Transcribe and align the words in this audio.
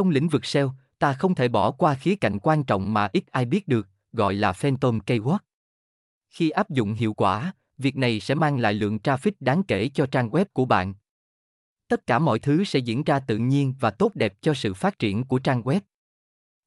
Trong 0.00 0.10
lĩnh 0.10 0.28
vực 0.28 0.44
SEO, 0.44 0.74
ta 0.98 1.12
không 1.12 1.34
thể 1.34 1.48
bỏ 1.48 1.70
qua 1.70 1.94
khía 1.94 2.16
cạnh 2.16 2.38
quan 2.38 2.64
trọng 2.64 2.94
mà 2.94 3.08
ít 3.12 3.24
ai 3.30 3.44
biết 3.44 3.68
được, 3.68 3.88
gọi 4.12 4.34
là 4.34 4.52
Phantom 4.52 4.98
Keyword. 4.98 5.38
Khi 6.30 6.50
áp 6.50 6.70
dụng 6.70 6.92
hiệu 6.92 7.14
quả, 7.14 7.52
việc 7.78 7.96
này 7.96 8.20
sẽ 8.20 8.34
mang 8.34 8.58
lại 8.58 8.74
lượng 8.74 8.98
traffic 9.04 9.32
đáng 9.40 9.62
kể 9.62 9.90
cho 9.94 10.06
trang 10.06 10.30
web 10.30 10.44
của 10.52 10.64
bạn. 10.64 10.94
Tất 11.88 12.06
cả 12.06 12.18
mọi 12.18 12.38
thứ 12.38 12.64
sẽ 12.64 12.78
diễn 12.78 13.04
ra 13.04 13.20
tự 13.20 13.38
nhiên 13.38 13.74
và 13.80 13.90
tốt 13.90 14.12
đẹp 14.14 14.34
cho 14.40 14.54
sự 14.54 14.74
phát 14.74 14.98
triển 14.98 15.24
của 15.24 15.38
trang 15.38 15.62
web. 15.62 15.80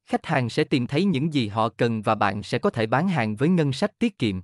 Khách 0.05 0.25
hàng 0.25 0.49
sẽ 0.49 0.63
tìm 0.63 0.87
thấy 0.87 1.05
những 1.05 1.33
gì 1.33 1.47
họ 1.47 1.69
cần 1.69 2.01
và 2.01 2.15
bạn 2.15 2.43
sẽ 2.43 2.57
có 2.59 2.69
thể 2.69 2.85
bán 2.85 3.07
hàng 3.07 3.35
với 3.35 3.49
ngân 3.49 3.73
sách 3.73 3.99
tiết 3.99 4.19
kiệm. 4.19 4.41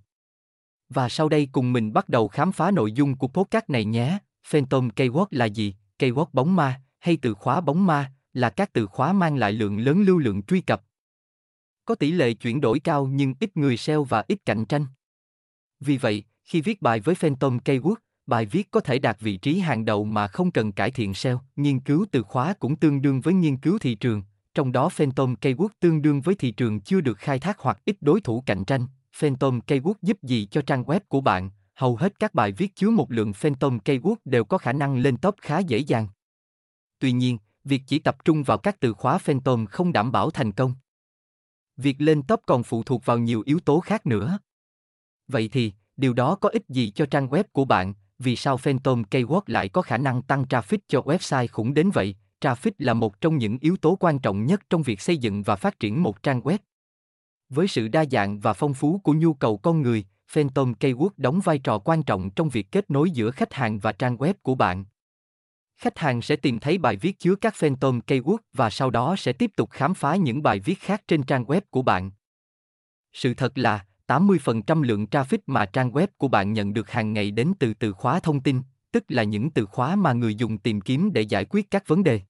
Và 0.90 1.10
sau 1.10 1.30
đây 1.30 1.50
cùng 1.52 1.74
mình 1.74 1.94
bắt 1.94 2.10
đầu 2.10 2.28
khám 2.28 2.52
phá 2.52 2.72
nội 2.72 2.92
dung 2.92 3.16
của 3.16 3.28
podcast 3.28 3.70
này 3.70 3.86
nhé. 3.86 4.18
Phantom 4.48 4.90
Keyword 4.90 5.28
là 5.32 5.46
gì? 5.46 5.76
Keyword 6.00 6.26
bóng 6.34 6.56
ma 6.56 6.82
hay 7.00 7.18
từ 7.22 7.34
khóa 7.34 7.62
bóng 7.62 7.86
ma 7.86 8.12
là 8.34 8.50
các 8.50 8.74
từ 8.74 8.86
khóa 8.86 9.14
mang 9.14 9.38
lại 9.38 9.52
lượng 9.52 9.80
lớn 9.80 10.02
lưu 10.02 10.18
lượng 10.18 10.44
truy 10.44 10.62
cập. 10.62 10.84
Có 11.86 11.96
tỷ 11.96 12.12
lệ 12.12 12.34
chuyển 12.34 12.62
đổi 12.62 12.80
cao 12.80 13.08
nhưng 13.08 13.34
ít 13.40 13.58
người 13.58 13.78
SEO 13.78 14.04
và 14.04 14.24
ít 14.28 14.46
cạnh 14.46 14.66
tranh. 14.66 14.86
Vì 15.80 15.98
vậy, 15.98 16.24
khi 16.44 16.62
viết 16.62 16.82
bài 16.82 17.00
với 17.00 17.16
Phantom 17.16 17.58
Keyword, 17.58 17.96
bài 18.26 18.46
viết 18.46 18.72
có 18.72 18.80
thể 18.80 19.00
đạt 19.00 19.20
vị 19.20 19.38
trí 19.38 19.60
hàng 19.60 19.86
đầu 19.86 20.06
mà 20.06 20.28
không 20.28 20.52
cần 20.52 20.72
cải 20.72 20.92
thiện 20.92 21.14
SEO. 21.14 21.42
Nghiên 21.56 21.80
cứu 21.80 22.06
từ 22.12 22.24
khóa 22.24 22.54
cũng 22.60 22.76
tương 22.76 23.02
đương 23.02 23.22
với 23.22 23.34
nghiên 23.34 23.58
cứu 23.58 23.80
thị 23.80 23.96
trường, 23.96 24.24
trong 24.54 24.72
đó 24.72 24.90
Phantom 24.90 25.36
Keyword 25.42 25.70
tương 25.80 26.02
đương 26.02 26.22
với 26.22 26.36
thị 26.36 26.52
trường 26.52 26.80
chưa 26.80 27.02
được 27.02 27.18
khai 27.18 27.40
thác 27.40 27.60
hoặc 27.60 27.82
ít 27.86 27.98
đối 28.02 28.22
thủ 28.22 28.44
cạnh 28.46 28.66
tranh. 28.66 28.88
Phantom 29.16 29.60
Keyword 29.68 29.94
giúp 30.02 30.24
gì 30.24 30.46
cho 30.52 30.62
trang 30.62 30.84
web 30.84 31.00
của 31.08 31.22
bạn? 31.22 31.50
Hầu 31.76 31.96
hết 31.96 32.20
các 32.20 32.34
bài 32.34 32.52
viết 32.52 32.76
chứa 32.76 32.90
một 32.90 33.12
lượng 33.12 33.34
Phantom 33.34 33.80
Keyword 33.86 34.16
đều 34.26 34.44
có 34.44 34.58
khả 34.58 34.74
năng 34.74 34.98
lên 34.98 35.18
top 35.18 35.36
khá 35.42 35.60
dễ 35.60 35.78
dàng. 35.78 36.08
Tuy 37.00 37.12
nhiên, 37.12 37.38
việc 37.64 37.82
chỉ 37.88 38.00
tập 38.00 38.26
trung 38.26 38.44
vào 38.44 38.58
các 38.58 38.80
từ 38.80 38.94
khóa 38.94 39.18
Phantom 39.18 39.66
không 39.66 39.94
đảm 39.94 40.12
bảo 40.12 40.32
thành 40.32 40.52
công. 40.52 40.74
Việc 41.78 41.96
lên 42.00 42.22
top 42.22 42.42
còn 42.46 42.64
phụ 42.64 42.84
thuộc 42.84 43.06
vào 43.06 43.18
nhiều 43.18 43.44
yếu 43.46 43.60
tố 43.60 43.80
khác 43.80 44.06
nữa. 44.06 44.40
Vậy 45.28 45.50
thì, 45.52 45.74
điều 45.98 46.14
đó 46.14 46.36
có 46.36 46.50
ích 46.50 46.64
gì 46.70 46.92
cho 46.92 47.06
trang 47.06 47.28
web 47.28 47.44
của 47.52 47.66
bạn? 47.66 47.94
Vì 48.20 48.36
sao 48.36 48.58
Phantom 48.58 49.04
Keyword 49.04 49.42
lại 49.48 49.70
có 49.70 49.82
khả 49.82 49.98
năng 49.98 50.22
tăng 50.22 50.44
traffic 50.44 50.78
cho 50.88 51.02
website 51.02 51.48
khủng 51.52 51.74
đến 51.74 51.90
vậy? 51.90 52.16
Traffic 52.42 52.72
là 52.78 52.94
một 52.94 53.22
trong 53.22 53.38
những 53.38 53.58
yếu 53.62 53.78
tố 53.78 53.98
quan 54.00 54.20
trọng 54.20 54.46
nhất 54.46 54.62
trong 54.70 54.84
việc 54.84 55.02
xây 55.02 55.18
dựng 55.18 55.44
và 55.44 55.56
phát 55.56 55.80
triển 55.80 56.04
một 56.04 56.24
trang 56.24 56.42
web. 56.42 56.58
Với 57.50 57.68
sự 57.68 57.88
đa 57.88 58.06
dạng 58.12 58.40
và 58.40 58.54
phong 58.54 58.74
phú 58.74 59.02
của 59.04 59.14
nhu 59.14 59.34
cầu 59.34 59.58
con 59.58 59.82
người, 59.82 60.06
Phantom 60.28 60.74
Keyword 60.74 61.10
đóng 61.18 61.40
vai 61.44 61.60
trò 61.60 61.80
quan 61.80 62.04
trọng 62.04 62.30
trong 62.30 62.50
việc 62.50 62.72
kết 62.72 62.92
nối 62.92 63.12
giữa 63.12 63.32
khách 63.32 63.54
hàng 63.54 63.80
và 63.80 63.92
trang 63.92 64.18
web 64.18 64.34
của 64.42 64.56
bạn. 64.56 64.86
Khách 65.80 66.00
hàng 66.00 66.22
sẽ 66.22 66.36
tìm 66.36 66.60
thấy 66.60 66.78
bài 66.78 66.96
viết 66.96 67.20
chứa 67.20 67.36
các 67.36 67.56
Phantom 67.56 68.00
Keyword 68.08 68.38
và 68.54 68.70
sau 68.70 68.90
đó 68.90 69.16
sẽ 69.16 69.34
tiếp 69.34 69.52
tục 69.56 69.70
khám 69.72 69.94
phá 69.94 70.16
những 70.16 70.44
bài 70.44 70.60
viết 70.60 70.80
khác 70.80 71.04
trên 71.08 71.24
trang 71.24 71.44
web 71.44 71.62
của 71.70 71.82
bạn. 71.82 72.12
Sự 73.14 73.34
thật 73.34 73.58
là, 73.58 73.86
80% 74.08 74.82
lượng 74.82 75.06
traffic 75.12 75.38
mà 75.46 75.66
trang 75.66 75.92
web 75.92 76.08
của 76.18 76.28
bạn 76.28 76.54
nhận 76.54 76.74
được 76.74 76.90
hàng 76.90 77.14
ngày 77.14 77.32
đến 77.32 77.54
từ 77.60 77.74
từ 77.74 77.94
khóa 77.94 78.20
thông 78.20 78.40
tin, 78.40 78.62
tức 78.92 79.04
là 79.08 79.24
những 79.24 79.52
từ 79.52 79.66
khóa 79.66 79.96
mà 79.96 80.14
người 80.14 80.36
dùng 80.36 80.58
tìm 80.58 80.82
kiếm 80.82 81.14
để 81.14 81.22
giải 81.22 81.46
quyết 81.46 81.72
các 81.72 81.88
vấn 81.88 82.04
đề. 82.04 82.22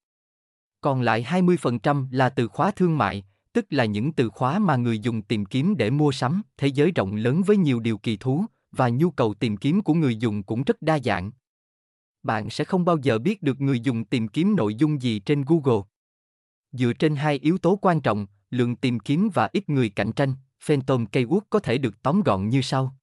Còn 0.82 1.02
lại 1.02 1.26
20% 1.30 2.08
là 2.12 2.30
từ 2.30 2.48
khóa 2.48 2.72
thương 2.72 2.98
mại, 2.98 3.24
tức 3.54 3.66
là 3.70 3.86
những 3.86 4.14
từ 4.14 4.30
khóa 4.30 4.60
mà 4.60 4.76
người 4.76 5.00
dùng 5.00 5.22
tìm 5.22 5.46
kiếm 5.46 5.78
để 5.78 5.90
mua 5.90 6.12
sắm. 6.12 6.42
Thế 6.58 6.68
giới 6.68 6.92
rộng 6.92 7.16
lớn 7.16 7.42
với 7.46 7.58
nhiều 7.58 7.80
điều 7.80 7.98
kỳ 7.98 8.18
thú 8.18 8.46
và 8.72 8.90
nhu 8.90 9.12
cầu 9.12 9.34
tìm 9.34 9.58
kiếm 9.58 9.82
của 9.82 9.94
người 9.94 10.16
dùng 10.16 10.44
cũng 10.44 10.64
rất 10.64 10.82
đa 10.82 11.00
dạng. 11.00 11.32
Bạn 12.24 12.50
sẽ 12.50 12.64
không 12.64 12.86
bao 12.86 12.98
giờ 12.98 13.20
biết 13.20 13.42
được 13.42 13.62
người 13.62 13.80
dùng 13.80 14.06
tìm 14.06 14.28
kiếm 14.28 14.56
nội 14.56 14.76
dung 14.76 15.02
gì 15.02 15.20
trên 15.20 15.44
Google. 15.48 15.82
Dựa 16.72 16.94
trên 16.94 17.16
hai 17.16 17.38
yếu 17.38 17.58
tố 17.58 17.76
quan 17.82 18.02
trọng, 18.02 18.28
lượng 18.50 18.76
tìm 18.76 19.00
kiếm 19.00 19.30
và 19.34 19.50
ít 19.54 19.70
người 19.70 19.90
cạnh 19.90 20.12
tranh, 20.12 20.34
Phantom 20.64 21.06
Keyword 21.06 21.42
có 21.50 21.60
thể 21.60 21.78
được 21.78 22.04
tóm 22.04 22.22
gọn 22.22 22.50
như 22.50 22.62
sau. 22.62 22.96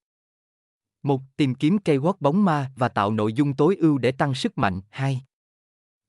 1. 1.03 1.23
Tìm 1.37 1.55
kiếm 1.55 1.77
keyword 1.85 2.15
bóng 2.21 2.45
ma 2.45 2.71
và 2.77 2.89
tạo 2.89 3.13
nội 3.13 3.33
dung 3.33 3.55
tối 3.55 3.77
ưu 3.77 3.99
để 3.99 4.13
tăng 4.13 4.35
sức 4.35 4.59
mạnh. 4.59 4.81
2. 4.91 5.23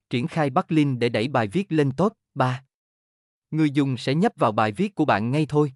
Triển 0.09 0.27
khai 0.27 0.49
backlink 0.49 0.99
để 0.99 1.09
đẩy 1.09 1.27
bài 1.27 1.47
viết 1.47 1.71
lên 1.71 1.91
top. 1.91 2.13
3. 2.35 2.63
Người 3.51 3.69
dùng 3.69 3.97
sẽ 3.97 4.15
nhấp 4.15 4.31
vào 4.35 4.51
bài 4.51 4.71
viết 4.71 4.95
của 4.95 5.05
bạn 5.05 5.31
ngay 5.31 5.45
thôi. 5.49 5.73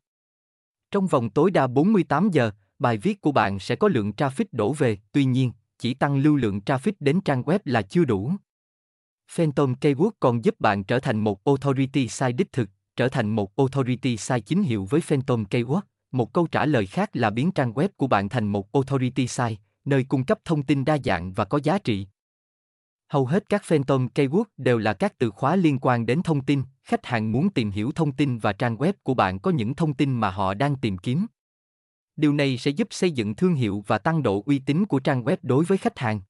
Trong 0.92 1.08
vòng 1.08 1.30
tối 1.30 1.52
đa 1.52 1.68
48 1.68 2.30
giờ, 2.30 2.52
bài 2.80 2.98
viết 2.98 3.22
của 3.22 3.32
bạn 3.32 3.60
sẽ 3.60 3.76
có 3.76 3.88
lượng 3.88 4.12
traffic 4.18 4.46
đổ 4.52 4.74
về, 4.74 4.98
tuy 5.12 5.26
nhiên, 5.26 5.52
chỉ 5.82 5.94
tăng 5.94 6.18
lưu 6.18 6.36
lượng 6.36 6.60
traffic 6.66 6.92
đến 7.00 7.22
trang 7.22 7.44
web 7.44 7.60
là 7.66 7.82
chưa 7.82 8.06
đủ. 8.06 8.32
Phantom 9.32 9.74
Keyword 9.74 10.12
còn 10.20 10.46
giúp 10.46 10.60
bạn 10.60 10.84
trở 10.84 11.00
thành 11.00 11.20
một 11.20 11.44
authority 11.46 12.08
site 12.08 12.32
đích 12.32 12.52
thực, 12.52 12.70
trở 12.96 13.08
thành 13.08 13.30
một 13.30 13.56
authority 13.56 14.18
site 14.18 14.40
chính 14.40 14.64
hiệu 14.64 14.88
với 14.90 15.02
Phantom 15.02 15.44
Keyword. 15.44 15.82
Một 16.12 16.34
câu 16.34 16.48
trả 16.48 16.66
lời 16.66 16.86
khác 16.86 17.10
là 17.14 17.30
biến 17.30 17.52
trang 17.52 17.74
web 17.74 17.88
của 17.98 18.08
bạn 18.08 18.30
thành 18.30 18.48
một 18.48 18.72
authority 18.72 19.28
site, 19.28 19.56
nơi 19.86 20.04
cung 20.04 20.24
cấp 20.24 20.40
thông 20.46 20.64
tin 20.64 20.86
đa 20.86 20.98
dạng 21.04 21.34
và 21.34 21.46
có 21.46 21.60
giá 21.64 21.78
trị. 21.78 22.08
Hầu 23.08 23.26
hết 23.26 23.50
các 23.50 23.64
Phantom 23.64 24.08
Keyword 24.16 24.44
đều 24.58 24.78
là 24.78 24.94
các 24.94 25.18
từ 25.18 25.32
khóa 25.32 25.56
liên 25.56 25.80
quan 25.80 26.06
đến 26.06 26.22
thông 26.24 26.46
tin, 26.46 26.64
khách 26.84 27.06
hàng 27.06 27.32
muốn 27.32 27.50
tìm 27.50 27.72
hiểu 27.72 27.92
thông 27.92 28.12
tin 28.12 28.38
và 28.38 28.54
trang 28.54 28.76
web 28.76 28.94
của 29.04 29.14
bạn 29.14 29.40
có 29.40 29.52
những 29.52 29.76
thông 29.76 29.94
tin 29.94 30.14
mà 30.14 30.32
họ 30.32 30.54
đang 30.54 30.76
tìm 30.76 30.98
kiếm. 30.98 31.26
Điều 32.22 32.34
này 32.34 32.58
sẽ 32.58 32.72
giúp 32.72 32.88
xây 32.92 33.12
dựng 33.12 33.36
thương 33.36 33.56
hiệu 33.56 33.84
và 33.88 33.98
tăng 33.98 34.24
độ 34.24 34.44
uy 34.46 34.60
tín 34.60 34.86
của 34.86 35.00
trang 35.00 35.24
web 35.24 35.38
đối 35.42 35.66
với 35.66 35.78
khách 35.78 36.00
hàng. 36.00 36.22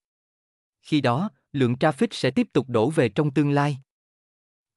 Khi 0.81 1.01
đó, 1.01 1.29
lượng 1.53 1.73
traffic 1.73 2.07
sẽ 2.11 2.31
tiếp 2.31 2.47
tục 2.53 2.69
đổ 2.69 2.89
về 2.89 3.09
trong 3.09 3.31
tương 3.31 3.51
lai. 3.51 3.77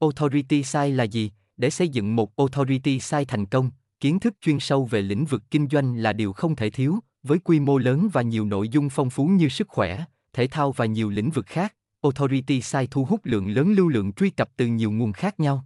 Authority 0.01 0.63
site 0.63 0.89
là 0.89 1.05
gì? 1.05 1.31
Để 1.57 1.71
xây 1.71 1.89
dựng 1.89 2.17
một 2.17 2.37
authority 2.37 3.01
site 3.01 3.25
thành 3.25 3.47
công, 3.47 3.71
kiến 4.01 4.21
thức 4.21 4.35
chuyên 4.41 4.61
sâu 4.61 4.85
về 4.85 5.03
lĩnh 5.03 5.25
vực 5.25 5.43
kinh 5.51 5.69
doanh 5.71 5.97
là 5.97 6.13
điều 6.13 6.33
không 6.33 6.57
thể 6.57 6.71
thiếu, 6.71 6.99
với 7.23 7.39
quy 7.39 7.61
mô 7.61 7.79
lớn 7.79 8.09
và 8.13 8.23
nhiều 8.23 8.45
nội 8.45 8.69
dung 8.69 8.89
phong 8.91 9.11
phú 9.11 9.27
như 9.27 9.49
sức 9.49 9.69
khỏe, 9.69 10.05
thể 10.33 10.47
thao 10.47 10.73
và 10.73 10.87
nhiều 10.87 11.11
lĩnh 11.11 11.31
vực 11.31 11.47
khác. 11.47 11.75
Authority 12.03 12.61
site 12.61 12.87
thu 12.91 13.05
hút 13.05 13.21
lượng 13.25 13.49
lớn 13.49 13.73
lưu 13.73 13.89
lượng 13.89 14.13
truy 14.13 14.31
cập 14.31 14.51
từ 14.57 14.67
nhiều 14.67 14.91
nguồn 14.91 15.13
khác 15.13 15.41
nhau. 15.41 15.65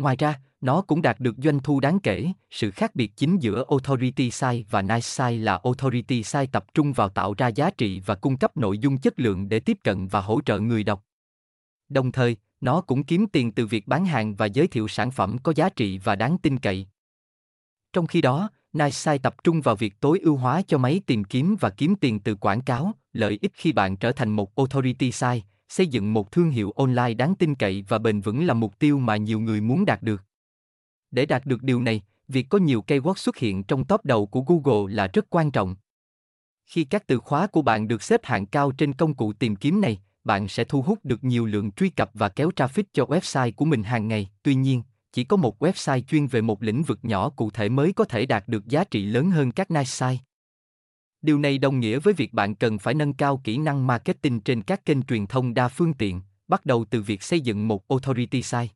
Ngoài 0.00 0.16
ra, 0.18 0.40
nó 0.60 0.82
cũng 0.82 1.02
đạt 1.02 1.20
được 1.20 1.36
doanh 1.42 1.60
thu 1.60 1.80
đáng 1.80 2.00
kể. 2.00 2.32
Sự 2.50 2.70
khác 2.70 2.94
biệt 2.94 3.16
chính 3.16 3.38
giữa 3.38 3.64
Authority 3.70 4.30
Site 4.30 4.62
và 4.70 4.82
Nice 4.82 5.00
Site 5.00 5.36
là 5.36 5.60
Authority 5.64 6.22
Site 6.22 6.46
tập 6.46 6.64
trung 6.74 6.92
vào 6.92 7.08
tạo 7.08 7.34
ra 7.38 7.48
giá 7.48 7.70
trị 7.70 8.00
và 8.06 8.14
cung 8.14 8.36
cấp 8.36 8.56
nội 8.56 8.78
dung 8.78 8.98
chất 8.98 9.20
lượng 9.20 9.48
để 9.48 9.60
tiếp 9.60 9.78
cận 9.84 10.08
và 10.08 10.20
hỗ 10.20 10.40
trợ 10.40 10.58
người 10.58 10.84
đọc. 10.84 11.04
Đồng 11.88 12.12
thời, 12.12 12.36
nó 12.60 12.80
cũng 12.80 13.04
kiếm 13.04 13.26
tiền 13.26 13.52
từ 13.52 13.66
việc 13.66 13.88
bán 13.88 14.06
hàng 14.06 14.34
và 14.34 14.46
giới 14.46 14.66
thiệu 14.66 14.88
sản 14.88 15.10
phẩm 15.10 15.36
có 15.42 15.52
giá 15.56 15.68
trị 15.68 15.98
và 15.98 16.16
đáng 16.16 16.38
tin 16.38 16.58
cậy. 16.58 16.86
Trong 17.92 18.06
khi 18.06 18.20
đó, 18.20 18.50
Nice 18.72 18.90
Site 18.90 19.18
tập 19.18 19.44
trung 19.44 19.60
vào 19.60 19.76
việc 19.76 20.00
tối 20.00 20.18
ưu 20.22 20.36
hóa 20.36 20.62
cho 20.62 20.78
máy 20.78 21.00
tìm 21.06 21.24
kiếm 21.24 21.56
và 21.60 21.70
kiếm 21.70 21.94
tiền 21.96 22.20
từ 22.20 22.34
quảng 22.34 22.60
cáo, 22.60 22.92
lợi 23.12 23.38
ích 23.42 23.52
khi 23.54 23.72
bạn 23.72 23.96
trở 23.96 24.12
thành 24.12 24.30
một 24.30 24.56
Authority 24.56 25.12
Site, 25.12 25.40
xây 25.70 25.86
dựng 25.86 26.12
một 26.12 26.32
thương 26.32 26.50
hiệu 26.50 26.70
online 26.70 27.14
đáng 27.14 27.34
tin 27.34 27.54
cậy 27.54 27.84
và 27.88 27.98
bền 27.98 28.20
vững 28.20 28.46
là 28.46 28.54
mục 28.54 28.78
tiêu 28.78 28.98
mà 28.98 29.16
nhiều 29.16 29.40
người 29.40 29.60
muốn 29.60 29.84
đạt 29.84 30.02
được. 30.02 30.22
Để 31.10 31.26
đạt 31.26 31.46
được 31.46 31.62
điều 31.62 31.82
này, 31.82 32.02
việc 32.28 32.46
có 32.48 32.58
nhiều 32.58 32.84
keyword 32.86 33.14
xuất 33.14 33.36
hiện 33.36 33.62
trong 33.62 33.84
top 33.84 34.04
đầu 34.04 34.26
của 34.26 34.40
Google 34.40 34.94
là 34.94 35.06
rất 35.06 35.26
quan 35.30 35.50
trọng. 35.50 35.76
Khi 36.66 36.84
các 36.84 37.06
từ 37.06 37.18
khóa 37.18 37.46
của 37.46 37.62
bạn 37.62 37.88
được 37.88 38.02
xếp 38.02 38.20
hạng 38.24 38.46
cao 38.46 38.72
trên 38.72 38.92
công 38.92 39.14
cụ 39.14 39.32
tìm 39.32 39.56
kiếm 39.56 39.80
này, 39.80 40.00
bạn 40.24 40.48
sẽ 40.48 40.64
thu 40.64 40.82
hút 40.82 40.98
được 41.04 41.24
nhiều 41.24 41.46
lượng 41.46 41.72
truy 41.72 41.88
cập 41.88 42.10
và 42.14 42.28
kéo 42.28 42.50
traffic 42.56 42.84
cho 42.92 43.04
website 43.04 43.52
của 43.52 43.64
mình 43.64 43.82
hàng 43.82 44.08
ngày. 44.08 44.30
Tuy 44.42 44.54
nhiên, 44.54 44.82
chỉ 45.12 45.24
có 45.24 45.36
một 45.36 45.62
website 45.62 46.00
chuyên 46.00 46.26
về 46.26 46.40
một 46.40 46.62
lĩnh 46.62 46.82
vực 46.82 46.98
nhỏ 47.02 47.28
cụ 47.28 47.50
thể 47.50 47.68
mới 47.68 47.92
có 47.92 48.04
thể 48.04 48.26
đạt 48.26 48.48
được 48.48 48.66
giá 48.66 48.84
trị 48.84 49.04
lớn 49.04 49.30
hơn 49.30 49.52
các 49.52 49.70
niche 49.70 49.84
site. 49.84 50.29
Điều 51.22 51.38
này 51.38 51.58
đồng 51.58 51.80
nghĩa 51.80 51.98
với 51.98 52.14
việc 52.14 52.32
bạn 52.32 52.54
cần 52.54 52.78
phải 52.78 52.94
nâng 52.94 53.12
cao 53.12 53.40
kỹ 53.44 53.58
năng 53.58 53.86
marketing 53.86 54.40
trên 54.40 54.62
các 54.62 54.84
kênh 54.84 55.02
truyền 55.02 55.26
thông 55.26 55.54
đa 55.54 55.68
phương 55.68 55.94
tiện, 55.94 56.20
bắt 56.48 56.66
đầu 56.66 56.84
từ 56.90 57.02
việc 57.02 57.22
xây 57.22 57.40
dựng 57.40 57.68
một 57.68 57.88
authority 57.88 58.42
site. 58.42 58.68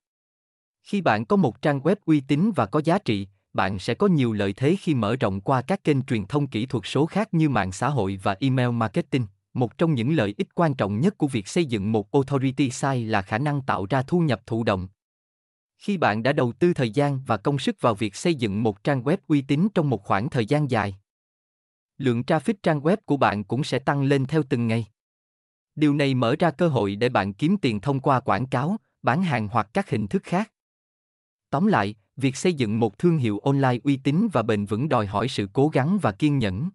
Khi 0.83 1.01
bạn 1.01 1.25
có 1.25 1.37
một 1.37 1.63
trang 1.63 1.81
web 1.81 1.97
uy 2.05 2.21
tín 2.21 2.51
và 2.57 2.67
có 2.67 2.81
giá 2.85 2.99
trị, 2.99 3.29
bạn 3.53 3.79
sẽ 3.79 3.95
có 3.95 4.07
nhiều 4.07 4.33
lợi 4.33 4.53
thế 4.53 4.77
khi 4.81 4.95
mở 4.95 5.17
rộng 5.17 5.41
qua 5.41 5.63
các 5.63 5.85
kênh 5.85 6.03
truyền 6.03 6.27
thông 6.27 6.47
kỹ 6.47 6.67
thuật 6.67 6.85
số 6.87 7.07
khác 7.07 7.35
như 7.35 7.49
mạng 7.49 7.73
xã 7.73 7.89
hội 7.89 8.19
và 8.23 8.37
email 8.41 8.71
marketing. 8.71 9.27
Một 9.55 9.79
trong 9.79 9.95
những 9.95 10.17
lợi 10.17 10.35
ích 10.39 10.55
quan 10.55 10.75
trọng 10.75 11.01
nhất 11.01 11.19
của 11.19 11.29
việc 11.29 11.49
xây 11.49 11.65
dựng 11.65 11.93
một 11.93 12.13
authority 12.13 12.71
site 12.71 13.01
là 13.01 13.23
khả 13.23 13.39
năng 13.39 13.63
tạo 13.63 13.87
ra 13.91 14.03
thu 14.03 14.21
nhập 14.21 14.41
thụ 14.47 14.65
động. 14.65 14.89
Khi 15.79 15.97
bạn 15.97 16.23
đã 16.23 16.33
đầu 16.33 16.53
tư 16.53 16.75
thời 16.75 16.91
gian 16.91 17.21
và 17.27 17.37
công 17.37 17.59
sức 17.59 17.81
vào 17.81 17.95
việc 17.95 18.17
xây 18.17 18.35
dựng 18.35 18.63
một 18.63 18.85
trang 18.85 19.03
web 19.03 19.17
uy 19.29 19.43
tín 19.43 19.69
trong 19.75 19.91
một 19.91 20.05
khoảng 20.05 20.31
thời 20.31 20.47
gian 20.47 20.71
dài, 20.71 20.97
lượng 21.99 22.23
traffic 22.23 22.55
trang 22.63 22.81
web 22.81 22.97
của 23.05 23.17
bạn 23.17 23.45
cũng 23.45 23.65
sẽ 23.65 23.79
tăng 23.79 24.03
lên 24.03 24.27
theo 24.27 24.43
từng 24.49 24.67
ngày. 24.67 24.87
Điều 25.75 25.95
này 25.95 26.15
mở 26.15 26.37
ra 26.39 26.51
cơ 26.51 26.69
hội 26.69 26.97
để 26.97 27.09
bạn 27.09 27.33
kiếm 27.33 27.57
tiền 27.57 27.81
thông 27.81 28.01
qua 28.01 28.21
quảng 28.21 28.47
cáo, 28.47 28.77
bán 29.03 29.23
hàng 29.23 29.49
hoặc 29.49 29.69
các 29.75 29.91
hình 29.91 30.07
thức 30.07 30.23
khác. 30.23 30.53
Tóm 31.51 31.67
lại, 31.67 31.95
việc 32.17 32.37
xây 32.37 32.55
dựng 32.55 32.81
một 32.81 32.99
thương 32.99 33.19
hiệu 33.19 33.39
online 33.39 33.79
uy 33.85 33.97
tín 33.97 34.29
và 34.33 34.43
bền 34.43 34.65
vững 34.65 34.89
đòi 34.89 35.07
hỏi 35.07 35.29
sự 35.29 35.49
cố 35.53 35.69
gắng 35.69 35.99
và 36.03 36.13
kiên 36.13 36.39
nhẫn. 36.39 36.71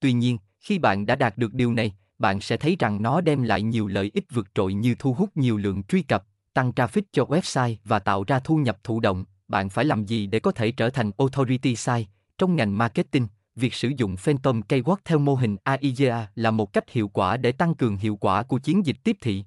Tuy 0.00 0.12
nhiên, 0.12 0.38
khi 0.60 0.78
bạn 0.78 1.06
đã 1.06 1.16
đạt 1.16 1.38
được 1.38 1.54
điều 1.54 1.72
này, 1.72 1.94
bạn 2.18 2.40
sẽ 2.40 2.56
thấy 2.56 2.76
rằng 2.78 3.02
nó 3.02 3.20
đem 3.20 3.42
lại 3.42 3.62
nhiều 3.62 3.86
lợi 3.86 4.10
ích 4.14 4.24
vượt 4.30 4.46
trội 4.54 4.74
như 4.74 4.94
thu 4.98 5.14
hút 5.14 5.36
nhiều 5.36 5.56
lượng 5.56 5.82
truy 5.82 6.02
cập, 6.02 6.26
tăng 6.52 6.70
traffic 6.70 7.02
cho 7.12 7.24
website 7.24 7.76
và 7.84 7.98
tạo 7.98 8.24
ra 8.24 8.38
thu 8.38 8.56
nhập 8.56 8.78
thụ 8.84 9.00
động. 9.00 9.24
Bạn 9.48 9.68
phải 9.68 9.84
làm 9.84 10.04
gì 10.04 10.26
để 10.26 10.40
có 10.40 10.52
thể 10.52 10.72
trở 10.72 10.90
thành 10.90 11.10
authority 11.18 11.76
site 11.76 12.10
trong 12.38 12.56
ngành 12.56 12.78
marketing? 12.78 13.26
Việc 13.56 13.74
sử 13.74 13.92
dụng 13.96 14.16
Phantom 14.16 14.60
Keyword 14.60 14.96
theo 15.04 15.18
mô 15.18 15.34
hình 15.34 15.56
AIGA 15.64 16.28
là 16.34 16.50
một 16.50 16.72
cách 16.72 16.90
hiệu 16.90 17.08
quả 17.08 17.36
để 17.36 17.52
tăng 17.52 17.74
cường 17.74 17.96
hiệu 17.96 18.16
quả 18.16 18.42
của 18.42 18.58
chiến 18.58 18.86
dịch 18.86 18.96
tiếp 19.04 19.16
thị. 19.20 19.44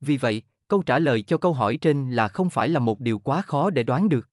Vì 0.00 0.16
vậy, 0.16 0.42
câu 0.68 0.82
trả 0.82 0.98
lời 0.98 1.22
cho 1.22 1.38
câu 1.38 1.52
hỏi 1.52 1.76
trên 1.76 2.10
là 2.10 2.28
không 2.28 2.50
phải 2.50 2.68
là 2.68 2.80
một 2.80 3.00
điều 3.00 3.18
quá 3.18 3.42
khó 3.42 3.70
để 3.70 3.82
đoán 3.82 4.08
được. 4.08 4.28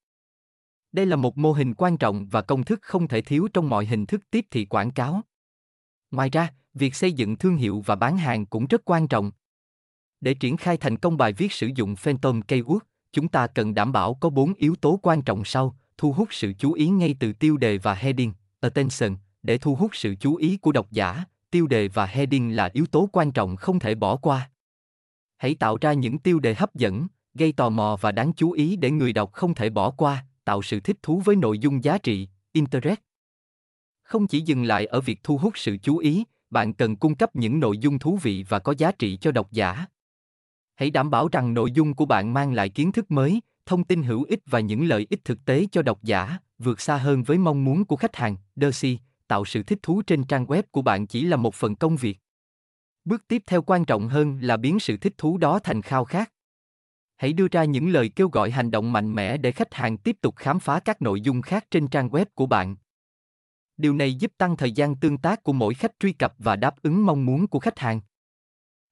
Đây 0.92 1.06
là 1.06 1.16
một 1.16 1.38
mô 1.38 1.54
hình 1.54 1.74
quan 1.74 1.98
trọng 1.98 2.28
và 2.28 2.42
công 2.42 2.64
thức 2.64 2.80
không 2.82 3.08
thể 3.08 3.22
thiếu 3.22 3.48
trong 3.54 3.70
mọi 3.70 3.86
hình 3.86 4.06
thức 4.06 4.22
tiếp 4.32 4.46
thị 4.52 4.66
quảng 4.66 4.92
cáo. 4.92 5.22
Ngoài 6.12 6.30
ra, 6.30 6.54
việc 6.74 6.96
xây 6.96 7.14
dựng 7.14 7.36
thương 7.36 7.56
hiệu 7.56 7.84
và 7.86 7.96
bán 7.96 8.18
hàng 8.18 8.46
cũng 8.46 8.66
rất 8.66 8.82
quan 8.86 9.08
trọng. 9.08 9.32
Để 10.22 10.34
triển 10.34 10.58
khai 10.58 10.78
thành 10.78 10.98
công 10.98 11.18
bài 11.18 11.34
viết 11.34 11.52
sử 11.52 11.70
dụng 11.76 11.96
Phantom 11.96 12.42
Keyword, 12.48 12.80
chúng 13.12 13.28
ta 13.28 13.48
cần 13.48 13.74
đảm 13.74 13.92
bảo 13.92 14.14
có 14.14 14.30
bốn 14.30 14.54
yếu 14.54 14.76
tố 14.76 15.00
quan 15.02 15.22
trọng 15.22 15.46
sau, 15.46 15.76
thu 15.98 16.12
hút 16.12 16.28
sự 16.32 16.54
chú 16.54 16.74
ý 16.74 16.88
ngay 16.88 17.16
từ 17.20 17.34
tiêu 17.34 17.58
đề 17.58 17.78
và 17.78 17.94
heading, 17.94 18.34
attention, 18.66 19.16
để 19.44 19.58
thu 19.58 19.76
hút 19.76 19.96
sự 19.96 20.16
chú 20.20 20.36
ý 20.36 20.58
của 20.58 20.72
độc 20.72 20.92
giả, 20.92 21.24
tiêu 21.52 21.68
đề 21.68 21.88
và 21.88 22.06
heading 22.06 22.56
là 22.56 22.70
yếu 22.74 22.86
tố 22.86 23.10
quan 23.12 23.32
trọng 23.32 23.56
không 23.56 23.80
thể 23.80 23.96
bỏ 23.96 24.16
qua. 24.16 24.50
Hãy 25.38 25.56
tạo 25.56 25.78
ra 25.82 25.94
những 25.94 26.18
tiêu 26.18 26.40
đề 26.40 26.54
hấp 26.54 26.76
dẫn, 26.76 27.08
gây 27.34 27.52
tò 27.52 27.70
mò 27.70 27.98
và 28.02 28.12
đáng 28.12 28.34
chú 28.34 28.52
ý 28.52 28.76
để 28.76 28.92
người 28.92 29.14
đọc 29.14 29.34
không 29.34 29.54
thể 29.54 29.70
bỏ 29.70 29.92
qua, 29.92 30.26
tạo 30.44 30.62
sự 30.62 30.80
thích 30.80 30.98
thú 31.04 31.22
với 31.26 31.36
nội 31.36 31.60
dung 31.60 31.84
giá 31.84 31.98
trị, 31.98 32.28
interest. 32.52 33.00
Không 34.04 34.28
chỉ 34.28 34.42
dừng 34.42 34.64
lại 34.64 34.86
ở 34.86 35.02
việc 35.02 35.20
thu 35.24 35.38
hút 35.38 35.58
sự 35.58 35.78
chú 35.78 35.98
ý, 35.98 36.24
bạn 36.50 36.74
cần 36.74 36.96
cung 36.96 37.16
cấp 37.16 37.36
những 37.36 37.60
nội 37.60 37.78
dung 37.78 38.00
thú 38.00 38.20
vị 38.22 38.46
và 38.50 38.60
có 38.60 38.74
giá 38.78 38.92
trị 38.92 39.18
cho 39.22 39.32
độc 39.32 39.52
giả. 39.52 39.86
Hãy 40.76 40.90
đảm 40.90 41.10
bảo 41.10 41.28
rằng 41.32 41.54
nội 41.54 41.72
dung 41.72 41.94
của 41.94 42.06
bạn 42.06 42.34
mang 42.34 42.54
lại 42.54 42.70
kiến 42.70 42.92
thức 42.92 43.12
mới, 43.12 43.42
thông 43.66 43.84
tin 43.84 44.04
hữu 44.04 44.24
ích 44.24 44.40
và 44.46 44.60
những 44.60 44.86
lợi 44.86 45.08
ích 45.10 45.26
thực 45.26 45.46
tế 45.46 45.66
cho 45.72 45.82
độc 45.82 46.04
giả, 46.04 46.38
vượt 46.60 46.82
xa 46.82 46.98
hơn 46.98 47.24
với 47.24 47.38
mong 47.38 47.64
muốn 47.66 47.86
của 47.86 47.96
khách 47.96 48.16
hàng. 48.16 48.36
Dersi, 48.56 49.00
tạo 49.28 49.46
sự 49.46 49.64
thích 49.64 49.80
thú 49.84 50.02
trên 50.02 50.24
trang 50.24 50.46
web 50.46 50.64
của 50.72 50.82
bạn 50.82 51.08
chỉ 51.08 51.26
là 51.26 51.38
một 51.38 51.56
phần 51.56 51.76
công 51.76 51.96
việc. 51.96 52.18
Bước 53.06 53.28
tiếp 53.28 53.44
theo 53.48 53.62
quan 53.62 53.86
trọng 53.86 54.08
hơn 54.08 54.40
là 54.42 54.58
biến 54.58 54.80
sự 54.80 54.98
thích 54.98 55.14
thú 55.18 55.38
đó 55.38 55.60
thành 55.60 55.82
khao 55.82 56.06
khát. 56.06 56.32
Hãy 57.16 57.34
đưa 57.34 57.48
ra 57.52 57.64
những 57.64 57.90
lời 57.90 58.10
kêu 58.10 58.30
gọi 58.30 58.52
hành 58.52 58.72
động 58.72 58.94
mạnh 58.94 59.14
mẽ 59.14 59.38
để 59.38 59.52
khách 59.52 59.74
hàng 59.74 59.98
tiếp 59.98 60.18
tục 60.22 60.36
khám 60.36 60.60
phá 60.60 60.80
các 60.80 61.02
nội 61.02 61.22
dung 61.22 61.42
khác 61.42 61.66
trên 61.72 61.88
trang 61.88 62.10
web 62.10 62.26
của 62.36 62.46
bạn. 62.46 62.76
Điều 63.78 63.94
này 63.94 64.14
giúp 64.14 64.32
tăng 64.38 64.58
thời 64.58 64.72
gian 64.72 64.96
tương 64.96 65.18
tác 65.18 65.44
của 65.44 65.54
mỗi 65.54 65.74
khách 65.74 65.92
truy 66.00 66.14
cập 66.14 66.34
và 66.38 66.56
đáp 66.56 66.82
ứng 66.82 67.06
mong 67.06 67.26
muốn 67.26 67.48
của 67.48 67.60
khách 67.60 67.80
hàng. 67.80 68.02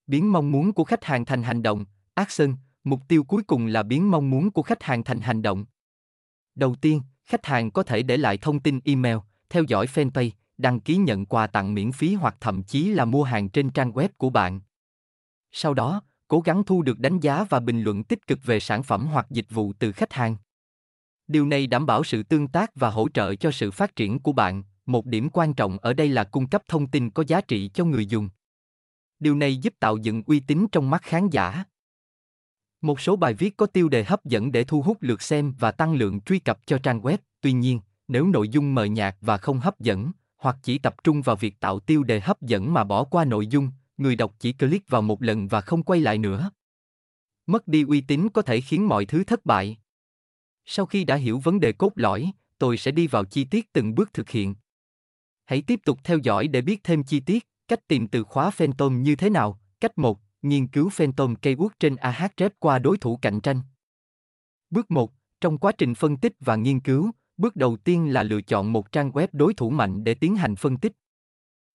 Biến 0.08 0.32
mong 0.32 0.52
muốn 0.52 0.74
của 0.74 0.84
khách 0.84 1.04
hàng 1.06 1.26
thành 1.26 1.44
hành 1.44 1.64
động, 1.64 1.86
action, 2.14 2.56
mục 2.84 3.00
tiêu 3.08 3.24
cuối 3.24 3.44
cùng 3.44 3.66
là 3.66 3.84
biến 3.84 4.12
mong 4.12 4.30
muốn 4.30 4.52
của 4.52 4.62
khách 4.62 4.84
hàng 4.84 5.04
thành 5.04 5.22
hành 5.22 5.42
động. 5.42 5.66
Đầu 6.56 6.76
tiên, 6.76 7.02
khách 7.26 7.46
hàng 7.46 7.72
có 7.72 7.84
thể 7.84 8.04
để 8.04 8.18
lại 8.18 8.38
thông 8.38 8.60
tin 8.60 8.80
email, 8.86 9.18
theo 9.50 9.64
dõi 9.64 9.86
fanpage, 9.86 10.30
đăng 10.58 10.80
ký 10.80 10.96
nhận 10.96 11.26
quà 11.26 11.48
tặng 11.48 11.74
miễn 11.74 11.92
phí 11.92 12.14
hoặc 12.14 12.36
thậm 12.40 12.64
chí 12.64 12.90
là 12.90 13.06
mua 13.06 13.24
hàng 13.24 13.50
trên 13.50 13.70
trang 13.70 13.92
web 13.92 14.10
của 14.18 14.30
bạn. 14.30 14.62
Sau 15.52 15.74
đó, 15.74 16.02
cố 16.28 16.40
gắng 16.40 16.64
thu 16.64 16.82
được 16.82 17.00
đánh 17.00 17.20
giá 17.20 17.46
và 17.50 17.60
bình 17.60 17.82
luận 17.82 18.04
tích 18.04 18.28
cực 18.28 18.40
về 18.44 18.60
sản 18.60 18.84
phẩm 18.84 19.08
hoặc 19.08 19.28
dịch 19.30 19.48
vụ 19.50 19.74
từ 19.80 19.92
khách 19.92 20.14
hàng. 20.14 20.36
Điều 21.28 21.46
này 21.46 21.68
đảm 21.68 21.86
bảo 21.86 22.04
sự 22.04 22.24
tương 22.24 22.48
tác 22.48 22.76
và 22.76 22.90
hỗ 22.90 23.10
trợ 23.10 23.36
cho 23.36 23.52
sự 23.52 23.72
phát 23.72 23.96
triển 23.96 24.20
của 24.20 24.32
bạn. 24.32 24.64
Một 24.86 25.06
điểm 25.06 25.30
quan 25.30 25.54
trọng 25.54 25.78
ở 25.78 25.94
đây 25.94 26.10
là 26.10 26.24
cung 26.24 26.48
cấp 26.48 26.64
thông 26.68 26.88
tin 26.88 27.10
có 27.10 27.24
giá 27.28 27.42
trị 27.42 27.70
cho 27.74 27.86
người 27.86 28.06
dùng. 28.06 28.30
Điều 29.20 29.36
này 29.36 29.58
giúp 29.58 29.74
tạo 29.80 29.98
dựng 29.98 30.24
uy 30.26 30.40
tín 30.40 30.68
trong 30.72 30.90
mắt 30.90 31.02
khán 31.04 31.30
giả. 31.30 31.64
Một 32.84 33.00
số 33.00 33.16
bài 33.16 33.34
viết 33.34 33.58
có 33.58 33.66
tiêu 33.66 33.90
đề 33.90 34.04
hấp 34.04 34.26
dẫn 34.26 34.52
để 34.52 34.64
thu 34.64 34.82
hút 34.82 34.98
lượt 35.02 35.22
xem 35.22 35.54
và 35.60 35.72
tăng 35.72 35.94
lượng 35.94 36.22
truy 36.22 36.40
cập 36.40 36.60
cho 36.66 36.78
trang 36.78 37.02
web. 37.02 37.18
Tuy 37.42 37.52
nhiên, 37.52 37.80
nếu 38.08 38.28
nội 38.28 38.50
dung 38.50 38.76
mờ 38.76 38.86
nhạt 38.86 39.16
và 39.22 39.38
không 39.38 39.60
hấp 39.60 39.80
dẫn, 39.80 40.12
hoặc 40.38 40.58
chỉ 40.64 40.78
tập 40.78 40.96
trung 41.04 41.22
vào 41.22 41.36
việc 41.36 41.60
tạo 41.60 41.80
tiêu 41.80 42.04
đề 42.04 42.20
hấp 42.20 42.42
dẫn 42.42 42.74
mà 42.74 42.84
bỏ 42.84 43.04
qua 43.04 43.26
nội 43.26 43.48
dung, 43.48 43.70
người 43.98 44.16
đọc 44.16 44.36
chỉ 44.40 44.54
click 44.54 44.90
vào 44.90 45.02
một 45.02 45.22
lần 45.22 45.48
và 45.48 45.62
không 45.62 45.84
quay 45.84 46.00
lại 46.00 46.18
nữa. 46.18 46.52
Mất 47.48 47.68
đi 47.68 47.84
uy 47.84 48.02
tín 48.02 48.30
có 48.30 48.42
thể 48.42 48.62
khiến 48.62 48.88
mọi 48.88 49.06
thứ 49.06 49.24
thất 49.24 49.46
bại. 49.46 49.78
Sau 50.66 50.86
khi 50.86 51.04
đã 51.04 51.16
hiểu 51.16 51.40
vấn 51.40 51.60
đề 51.60 51.72
cốt 51.72 51.92
lõi, 51.96 52.32
tôi 52.58 52.78
sẽ 52.78 52.92
đi 52.92 53.08
vào 53.08 53.26
chi 53.26 53.44
tiết 53.44 53.74
từng 53.74 53.96
bước 53.96 54.14
thực 54.14 54.30
hiện. 54.30 54.56
Hãy 55.46 55.62
tiếp 55.62 55.80
tục 55.86 56.00
theo 56.04 56.18
dõi 56.18 56.48
để 56.48 56.62
biết 56.62 56.84
thêm 56.84 57.04
chi 57.04 57.20
tiết, 57.20 57.48
cách 57.68 57.88
tìm 57.88 58.08
từ 58.08 58.24
khóa 58.24 58.50
Phantom 58.50 59.04
như 59.04 59.16
thế 59.16 59.30
nào. 59.30 59.60
Cách 59.80 59.98
1. 59.98 60.20
Nghiên 60.44 60.68
cứu 60.68 60.90
Phantom 60.90 61.34
Keyword 61.42 61.70
trên 61.80 61.96
Ahrefs 61.96 62.50
qua 62.60 62.80
đối 62.80 62.98
thủ 62.98 63.18
cạnh 63.22 63.42
tranh. 63.42 63.62
Bước 64.70 64.92
1. 64.92 65.12
Trong 65.42 65.58
quá 65.58 65.72
trình 65.78 65.96
phân 65.96 66.18
tích 66.18 66.34
và 66.40 66.56
nghiên 66.56 66.80
cứu, 66.80 67.12
bước 67.38 67.56
đầu 67.56 67.78
tiên 67.78 68.14
là 68.14 68.24
lựa 68.24 68.42
chọn 68.42 68.74
một 68.74 68.92
trang 68.92 69.12
web 69.12 69.28
đối 69.32 69.54
thủ 69.54 69.70
mạnh 69.70 70.04
để 70.04 70.14
tiến 70.14 70.36
hành 70.36 70.56
phân 70.56 70.78
tích. 70.78 70.94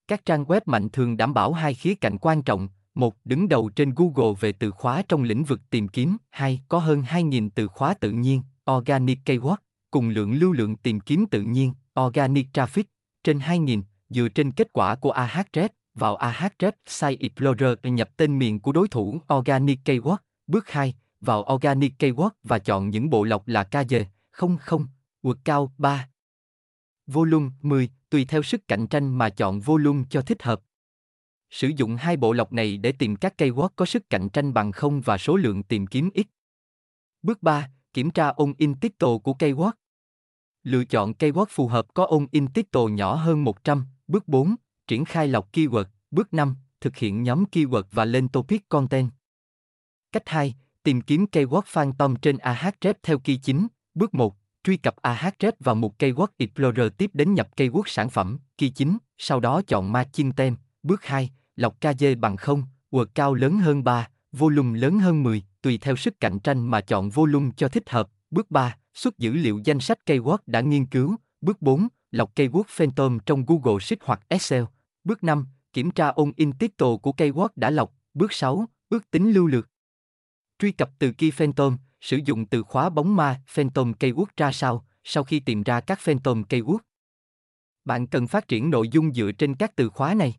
Các 0.09 0.25
trang 0.25 0.45
web 0.45 0.61
mạnh 0.67 0.89
thường 0.89 1.17
đảm 1.17 1.35
bảo 1.35 1.53
hai 1.53 1.75
khía 1.75 1.95
cạnh 1.95 2.19
quan 2.19 2.43
trọng, 2.43 2.69
một 2.95 3.17
đứng 3.25 3.49
đầu 3.49 3.69
trên 3.69 3.95
Google 3.97 4.35
về 4.41 4.53
từ 4.53 4.71
khóa 4.71 5.03
trong 5.09 5.23
lĩnh 5.23 5.45
vực 5.45 5.61
tìm 5.71 5.89
kiếm, 5.89 6.17
hai 6.31 6.61
có 6.69 6.79
hơn 6.79 7.03
2.000 7.03 7.51
từ 7.55 7.69
khóa 7.69 7.95
tự 7.95 8.11
nhiên, 8.11 8.43
Organic 8.71 9.19
Keyword, 9.25 9.57
cùng 9.91 10.09
lượng 10.09 10.33
lưu 10.33 10.53
lượng 10.53 10.77
tìm 10.77 11.01
kiếm 11.01 11.27
tự 11.27 11.43
nhiên, 11.43 11.75
Organic 12.01 12.47
Traffic, 12.53 12.85
trên 13.25 13.39
2.000, 13.39 13.83
dựa 14.09 14.29
trên 14.29 14.53
kết 14.53 14.73
quả 14.73 14.95
của 14.95 15.13
Ahrefs, 15.13 15.69
vào 15.99 16.17
Ahrefs 16.17 16.73
Site 16.87 17.17
Explorer 17.21 17.79
nhập 17.83 18.11
tên 18.17 18.39
miền 18.39 18.61
của 18.61 18.73
đối 18.73 18.89
thủ 18.89 19.21
Organic 19.35 19.79
Keyword. 19.85 20.17
Bước 20.47 20.69
2, 20.69 20.95
vào 21.21 21.47
Organic 21.55 21.93
Keyword 21.99 22.31
và 22.43 22.59
chọn 22.59 22.91
những 22.91 23.11
bộ 23.11 23.25
lọc 23.25 23.49
là 23.49 23.65
KG, 23.65 23.95
00, 24.33 24.87
quật 25.23 25.37
cao 25.45 25.73
3. 25.79 26.09
Volume 27.07 27.51
10, 27.63 27.89
tùy 28.11 28.25
theo 28.25 28.43
sức 28.43 28.69
cạnh 28.69 28.87
tranh 28.87 29.19
mà 29.19 29.31
chọn 29.31 29.61
volume 29.61 30.05
cho 30.11 30.23
thích 30.23 30.43
hợp. 30.43 30.61
Sử 31.51 31.69
dụng 31.77 31.97
hai 31.97 32.17
bộ 32.17 32.33
lọc 32.33 32.53
này 32.53 32.77
để 32.77 32.93
tìm 32.93 33.17
các 33.17 33.35
keyword 33.39 33.69
có 33.77 33.87
sức 33.87 34.11
cạnh 34.11 34.29
tranh 34.29 34.55
bằng 34.55 34.73
không 34.73 35.01
và 35.01 35.19
số 35.19 35.37
lượng 35.37 35.63
tìm 35.63 35.87
kiếm 35.87 36.11
ít. 36.15 36.27
Bước 37.23 37.43
3, 37.43 37.71
kiểm 37.93 38.11
tra 38.11 38.29
on 38.29 38.53
in 38.59 38.75
title 38.75 39.19
của 39.25 39.33
keyword. 39.39 39.73
Lựa 40.63 40.85
chọn 40.85 41.13
keyword 41.13 41.47
phù 41.49 41.69
hợp 41.69 41.95
có 41.95 42.07
on 42.07 42.27
in 42.31 42.47
title 42.47 42.83
nhỏ 42.91 43.15
hơn 43.15 43.45
100. 43.45 43.87
Bước 44.07 44.29
4, 44.29 44.55
triển 44.89 45.05
khai 45.05 45.29
lọc 45.29 45.53
keyword. 45.53 45.85
Bước 46.11 46.35
5, 46.35 46.57
thực 46.81 46.97
hiện 46.97 47.23
nhóm 47.23 47.45
keyword 47.53 47.83
và 47.93 48.05
lên 48.05 48.29
topic 48.29 48.69
content. 48.69 49.11
Cách 50.13 50.23
2, 50.27 50.55
tìm 50.83 51.01
kiếm 51.01 51.27
keyword 51.33 51.63
phantom 51.67 52.17
trên 52.17 52.37
Ahrefs 52.37 52.95
theo 53.03 53.19
key 53.19 53.37
chính. 53.37 53.67
Bước 53.95 54.15
1, 54.15 54.37
truy 54.65 54.77
cập 54.77 54.97
Ahrefs 55.03 55.53
vào 55.61 55.75
mục 55.75 55.95
keyword 55.99 56.27
Explorer 56.37 56.93
tiếp 56.99 57.11
đến 57.15 57.35
nhập 57.35 57.49
keyword 57.57 57.83
sản 57.87 58.11
phẩm, 58.11 58.39
key 58.59 58.69
chính, 58.69 58.99
sau 59.19 59.41
đó 59.41 59.63
chọn 59.67 59.93
matching 59.93 60.33
tem. 60.33 60.57
Bước 60.83 61.05
2, 61.05 61.31
lọc 61.57 61.81
KG 61.81 62.05
bằng 62.21 62.37
0, 62.37 62.63
word 62.91 63.07
cao 63.15 63.35
lớn 63.35 63.59
hơn 63.59 63.85
3, 63.85 64.09
volume 64.33 64.79
lớn 64.79 64.99
hơn 64.99 65.23
10, 65.23 65.43
tùy 65.63 65.79
theo 65.79 65.97
sức 65.97 66.21
cạnh 66.21 66.39
tranh 66.39 66.67
mà 66.67 66.81
chọn 66.81 67.11
volume 67.11 67.51
cho 67.57 67.69
thích 67.69 67.91
hợp. 67.91 68.09
Bước 68.31 68.51
3, 68.51 68.77
xuất 68.95 69.19
dữ 69.19 69.33
liệu 69.33 69.61
danh 69.65 69.81
sách 69.81 69.99
keyword 70.07 70.39
đã 70.47 70.61
nghiên 70.61 70.87
cứu. 70.87 71.17
Bước 71.41 71.63
4, 71.63 71.89
lọc 72.11 72.35
keyword 72.35 72.63
phantom 72.69 73.19
trong 73.27 73.45
Google 73.47 73.81
Sheet 73.81 73.99
hoặc 74.05 74.21
Excel. 74.29 74.65
Bước 75.09 75.25
5, 75.25 75.47
kiểm 75.73 75.91
tra 75.91 76.09
on 76.09 76.33
in 76.37 76.53
title 76.53 76.97
của 77.03 77.13
keyword 77.17 77.49
đã 77.57 77.71
lọc. 77.71 77.95
Bước 78.15 78.33
6, 78.33 78.69
ước 78.89 79.11
tính 79.11 79.33
lưu 79.33 79.47
lượt. 79.47 79.69
Truy 80.59 80.73
cập 80.73 80.91
từ 80.99 81.13
key 81.13 81.31
phantom, 81.31 81.77
sử 82.01 82.21
dụng 82.25 82.47
từ 82.47 82.63
khóa 82.63 82.91
bóng 82.91 83.17
ma 83.17 83.43
phantom 83.49 83.93
keyword 83.93 84.27
ra 84.37 84.53
sao 84.53 84.87
sau 85.05 85.25
khi 85.25 85.41
tìm 85.41 85.63
ra 85.63 85.81
các 85.81 86.01
phantom 86.01 86.43
keyword. 86.43 86.79
Bạn 87.85 88.07
cần 88.07 88.27
phát 88.27 88.49
triển 88.49 88.71
nội 88.71 88.89
dung 88.89 89.15
dựa 89.15 89.33
trên 89.33 89.55
các 89.55 89.77
từ 89.77 89.89
khóa 89.89 90.15
này. 90.15 90.35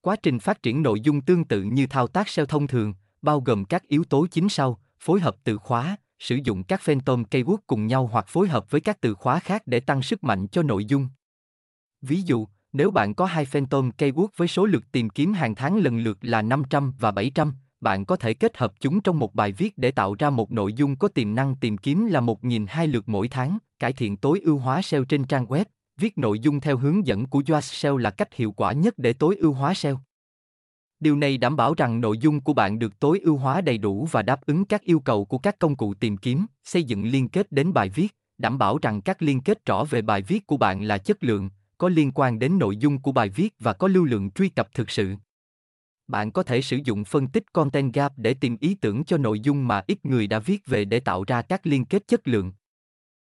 Quá 0.00 0.16
trình 0.16 0.38
phát 0.38 0.62
triển 0.62 0.82
nội 0.82 1.00
dung 1.00 1.20
tương 1.20 1.44
tự 1.44 1.62
như 1.62 1.86
thao 1.86 2.06
tác 2.06 2.28
SEO 2.28 2.46
thông 2.46 2.66
thường, 2.66 2.94
bao 3.22 3.40
gồm 3.40 3.64
các 3.64 3.82
yếu 3.88 4.04
tố 4.04 4.26
chính 4.26 4.48
sau, 4.48 4.80
phối 5.00 5.20
hợp 5.20 5.36
từ 5.44 5.58
khóa, 5.58 5.96
sử 6.18 6.38
dụng 6.44 6.64
các 6.64 6.80
phantom 6.80 7.22
keyword 7.22 7.58
cùng 7.66 7.86
nhau 7.86 8.06
hoặc 8.06 8.24
phối 8.28 8.48
hợp 8.48 8.70
với 8.70 8.80
các 8.80 9.00
từ 9.00 9.14
khóa 9.14 9.38
khác 9.38 9.62
để 9.66 9.80
tăng 9.80 10.02
sức 10.02 10.24
mạnh 10.24 10.48
cho 10.48 10.62
nội 10.62 10.84
dung. 10.84 11.08
Ví 12.00 12.22
dụ, 12.22 12.46
nếu 12.76 12.90
bạn 12.90 13.14
có 13.14 13.26
hai 13.26 13.44
phantom 13.44 13.90
keyword 13.98 14.28
với 14.36 14.48
số 14.48 14.66
lượt 14.66 14.84
tìm 14.92 15.10
kiếm 15.10 15.32
hàng 15.32 15.54
tháng 15.54 15.76
lần 15.76 15.98
lượt 15.98 16.18
là 16.20 16.42
500 16.42 16.92
và 16.98 17.10
700, 17.10 17.52
bạn 17.80 18.04
có 18.04 18.16
thể 18.16 18.34
kết 18.34 18.56
hợp 18.56 18.72
chúng 18.80 19.00
trong 19.00 19.18
một 19.18 19.34
bài 19.34 19.52
viết 19.52 19.78
để 19.78 19.90
tạo 19.90 20.14
ra 20.18 20.30
một 20.30 20.52
nội 20.52 20.72
dung 20.72 20.96
có 20.96 21.08
tiềm 21.08 21.34
năng 21.34 21.56
tìm 21.56 21.78
kiếm 21.78 22.06
là 22.06 22.20
1.002 22.20 22.92
lượt 22.92 23.08
mỗi 23.08 23.28
tháng, 23.28 23.58
cải 23.78 23.92
thiện 23.92 24.16
tối 24.16 24.40
ưu 24.44 24.58
hóa 24.58 24.82
SEO 24.82 25.04
trên 25.04 25.24
trang 25.24 25.46
web, 25.46 25.64
viết 26.00 26.18
nội 26.18 26.38
dung 26.38 26.60
theo 26.60 26.76
hướng 26.76 27.06
dẫn 27.06 27.26
của 27.26 27.42
Yoast 27.48 27.74
SEO 27.74 27.96
là 27.96 28.10
cách 28.10 28.34
hiệu 28.34 28.52
quả 28.52 28.72
nhất 28.72 28.94
để 28.98 29.12
tối 29.12 29.36
ưu 29.36 29.52
hóa 29.52 29.74
SEO. 29.74 30.00
Điều 31.00 31.16
này 31.16 31.38
đảm 31.38 31.56
bảo 31.56 31.74
rằng 31.74 32.00
nội 32.00 32.18
dung 32.18 32.40
của 32.40 32.52
bạn 32.52 32.78
được 32.78 33.00
tối 33.00 33.20
ưu 33.22 33.36
hóa 33.36 33.60
đầy 33.60 33.78
đủ 33.78 34.08
và 34.10 34.22
đáp 34.22 34.40
ứng 34.46 34.64
các 34.64 34.82
yêu 34.82 35.00
cầu 35.00 35.24
của 35.24 35.38
các 35.38 35.58
công 35.58 35.76
cụ 35.76 35.94
tìm 35.94 36.16
kiếm, 36.16 36.46
xây 36.64 36.84
dựng 36.84 37.04
liên 37.04 37.28
kết 37.28 37.52
đến 37.52 37.72
bài 37.72 37.88
viết, 37.88 38.14
đảm 38.38 38.58
bảo 38.58 38.78
rằng 38.82 39.00
các 39.00 39.22
liên 39.22 39.40
kết 39.40 39.66
rõ 39.66 39.84
về 39.84 40.02
bài 40.02 40.22
viết 40.22 40.46
của 40.46 40.56
bạn 40.56 40.82
là 40.82 40.98
chất 40.98 41.24
lượng, 41.24 41.50
có 41.78 41.88
liên 41.88 42.12
quan 42.12 42.38
đến 42.38 42.58
nội 42.58 42.76
dung 42.76 42.98
của 42.98 43.12
bài 43.12 43.28
viết 43.28 43.54
và 43.58 43.72
có 43.72 43.88
lưu 43.88 44.04
lượng 44.04 44.30
truy 44.30 44.48
cập 44.48 44.74
thực 44.74 44.90
sự. 44.90 45.14
Bạn 46.08 46.32
có 46.32 46.42
thể 46.42 46.62
sử 46.62 46.78
dụng 46.84 47.04
phân 47.04 47.28
tích 47.28 47.52
Content 47.52 47.94
Gap 47.94 48.12
để 48.16 48.34
tìm 48.34 48.56
ý 48.60 48.74
tưởng 48.74 49.04
cho 49.04 49.18
nội 49.18 49.40
dung 49.40 49.68
mà 49.68 49.82
ít 49.86 50.04
người 50.04 50.26
đã 50.26 50.38
viết 50.38 50.66
về 50.66 50.84
để 50.84 51.00
tạo 51.00 51.24
ra 51.24 51.42
các 51.42 51.66
liên 51.66 51.84
kết 51.84 52.08
chất 52.08 52.28
lượng. 52.28 52.52